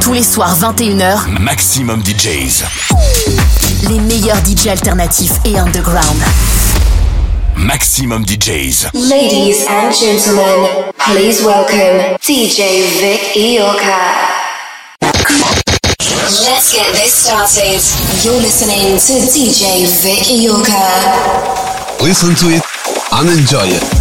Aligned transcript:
Tous 0.00 0.12
les 0.12 0.22
soirs 0.22 0.56
21h, 0.58 1.28
Maximum 1.40 2.02
DJs. 2.02 2.64
les 3.88 3.98
meilleurs 4.00 4.38
DJ 4.44 4.68
alternatifs 4.68 5.32
et 5.44 5.58
underground. 5.58 6.16
Maximum 7.56 8.24
DJs. 8.24 8.88
Ladies 8.94 9.66
and 9.68 9.92
gentlemen, 9.92 10.66
please 10.98 11.42
welcome 11.44 12.16
DJ 12.22 12.84
Vic 13.00 13.20
Iorka. 13.36 13.98
Let's 15.02 16.72
get 16.72 16.92
this 16.94 17.14
started. 17.14 17.80
You're 18.24 18.40
listening 18.40 18.98
to 18.98 19.12
DJ 19.32 19.86
Vic 20.02 20.24
Iorka. 20.28 22.02
Listen 22.02 22.34
to 22.36 22.46
it 22.56 22.62
and 23.12 23.28
enjoy 23.28 23.66
it. 23.66 23.97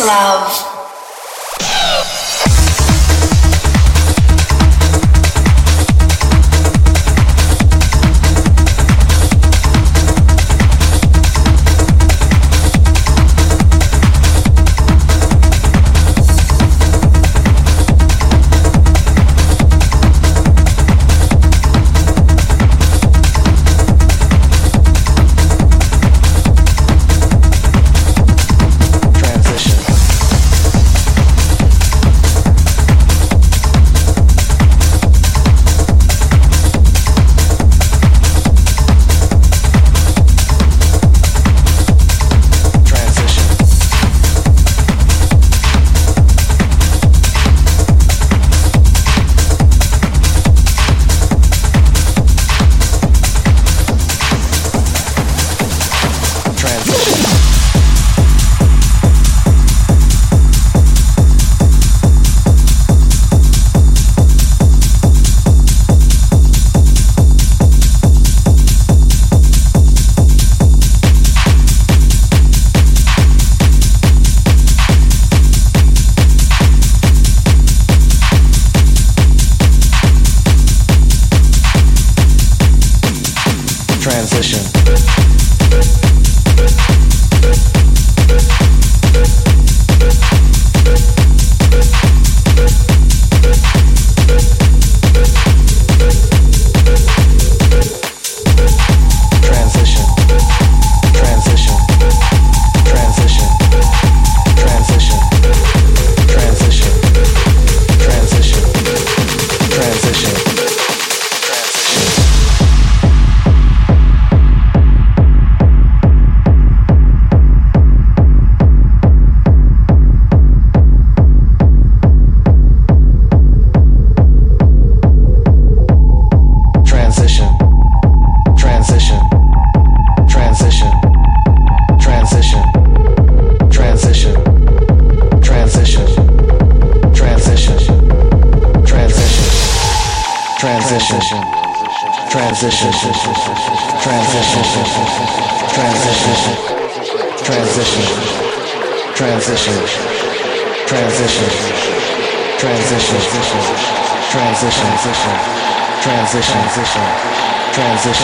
love. 0.00 0.63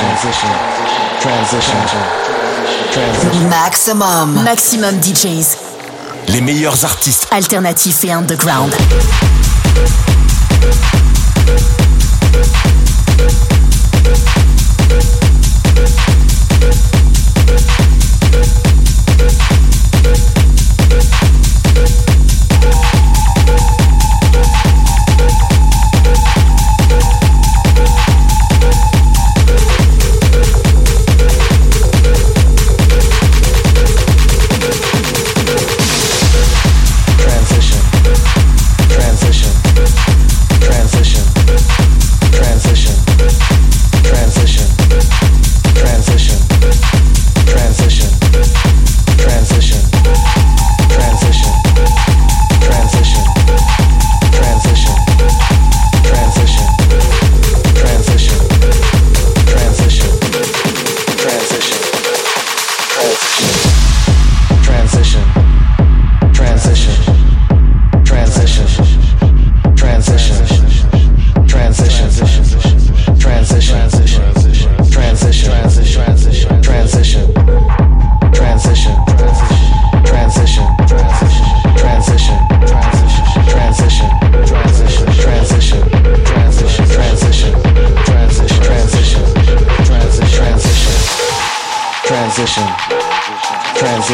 My 0.03 0.15
first 0.17 0.43
love. 0.45 0.91
Maximum. 3.49 4.43
Maximum 4.43 4.99
DJs. 5.01 5.57
Les 6.29 6.41
meilleurs 6.41 6.85
artistes. 6.85 7.27
Alternatifs 7.31 8.05
et 8.05 8.13
underground. 8.13 8.73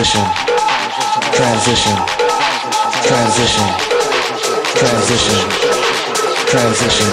transition, 0.07 0.23
transition, 1.35 1.97
transition, 3.03 3.67
transition, 4.79 5.41
transition, 6.47 7.11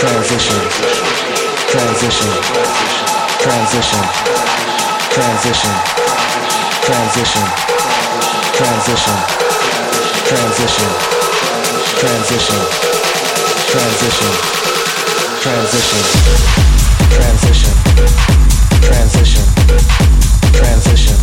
transition, 0.00 0.60
transition, 3.28 4.00
transition, 5.12 5.74
transition, 5.74 5.74
transition, 6.80 7.44
transition, 8.54 9.16
transition, 10.24 10.88
transition, 11.92 12.72
transition, 13.68 14.32
transition, 15.42 16.00
transition, 17.10 17.74
transition, 18.80 19.44
transition. 20.52 21.13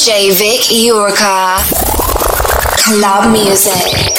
DJ 0.00 0.32
Vic 0.32 0.70
Iorka. 0.70 1.60
Club 2.78 3.30
music. 3.32 4.14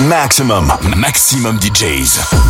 Maxximum, 0.00 0.72
maxximum 0.96 1.58
DJs. 1.58 2.47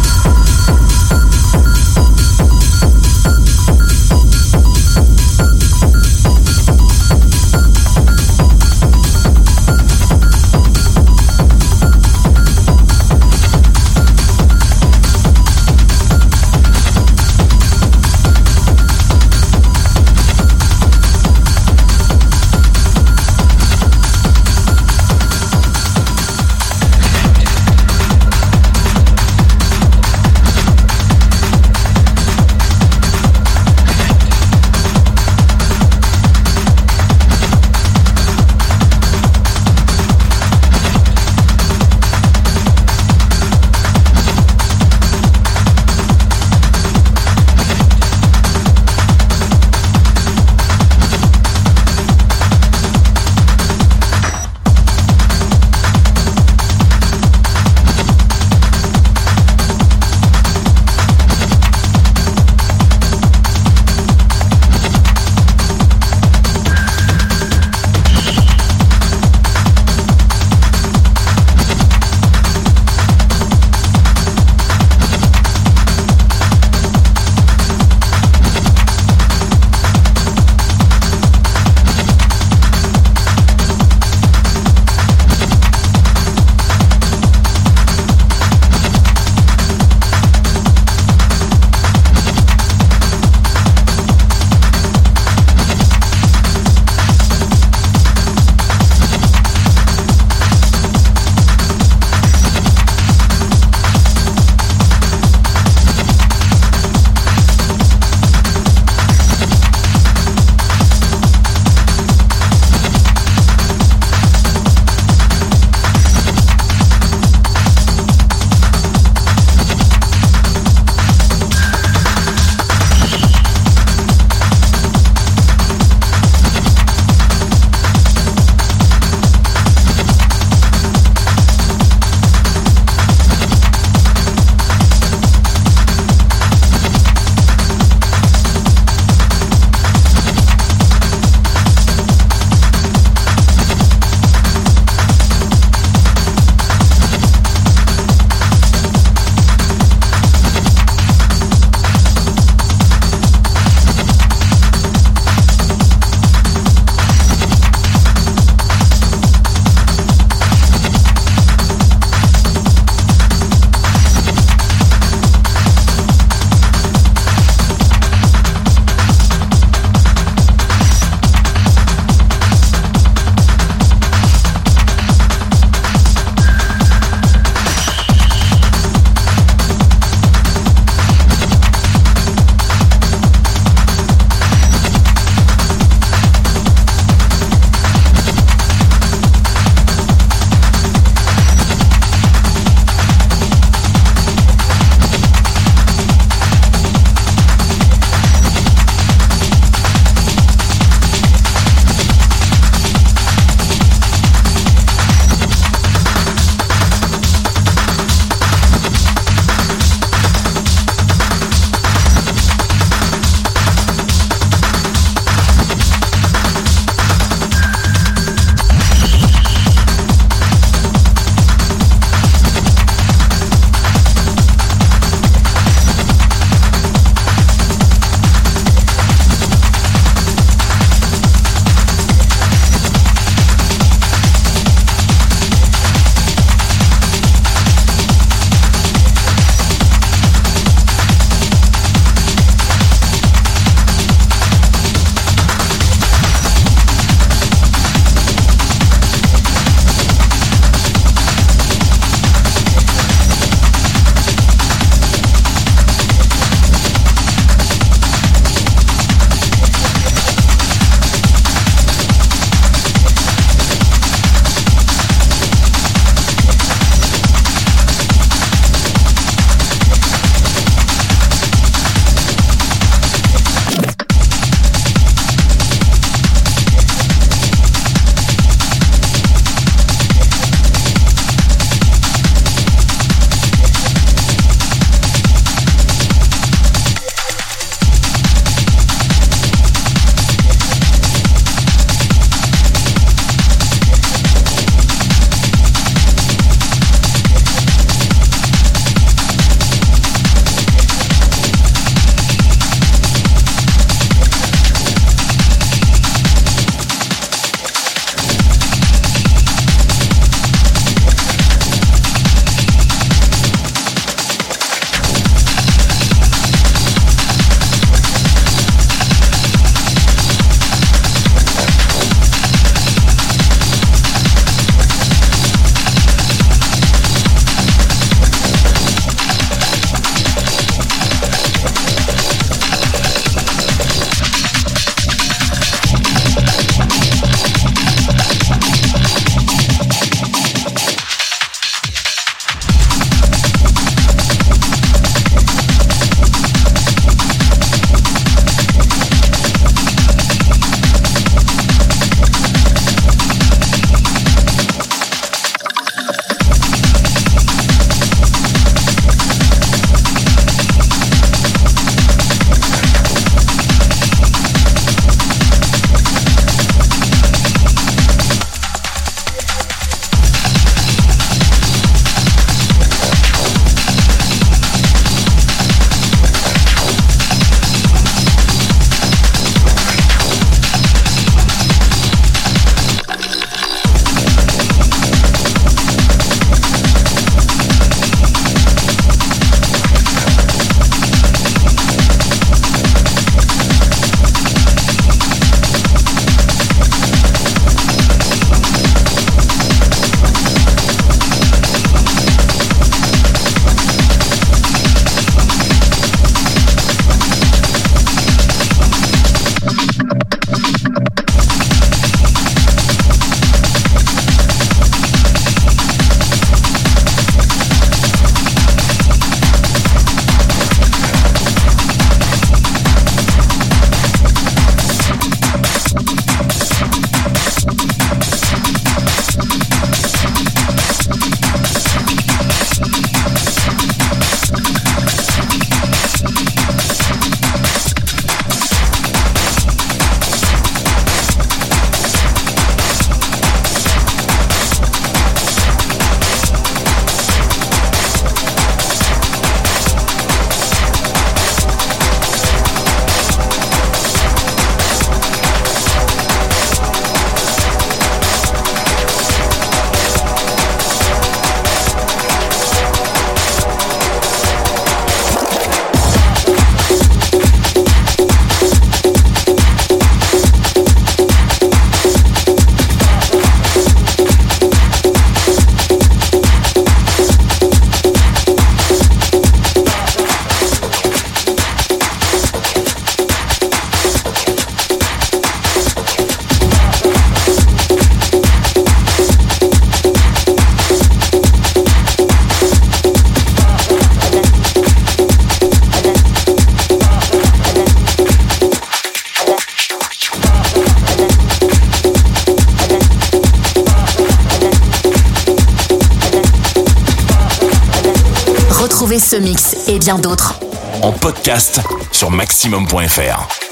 En 511.02 511.12
podcast 511.12 511.80
sur 512.12 512.30
maximum.fr. 512.30 513.67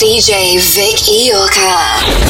DJ 0.00 0.56
Vic 0.56 1.12
Iorka. 1.12 2.29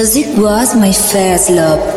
Music 0.00 0.28
was 0.38 0.74
my 0.74 0.92
first 0.92 1.50
love. 1.50 1.89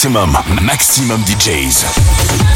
Maximum, 0.00 0.32
maximum 0.64 1.20
DJs. 1.24 2.49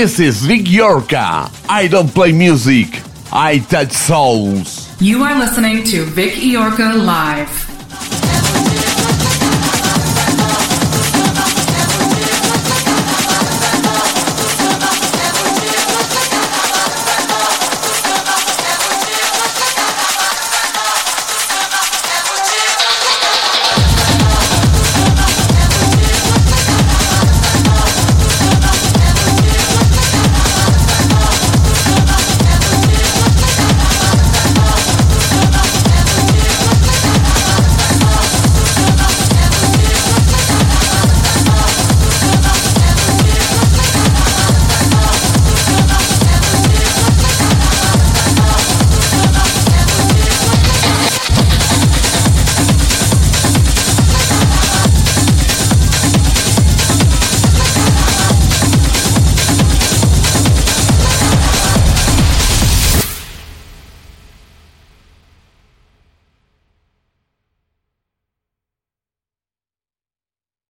This 0.00 0.18
is 0.18 0.46
Vic 0.46 0.62
Iorka. 0.62 1.52
I 1.68 1.86
don't 1.86 2.08
play 2.08 2.32
music, 2.32 2.86
I 3.30 3.58
touch 3.58 3.92
souls. 3.92 4.88
You 4.98 5.22
are 5.24 5.38
listening 5.38 5.84
to 5.92 6.06
Vic 6.06 6.32
Iorka 6.36 7.04
Live. 7.04 7.59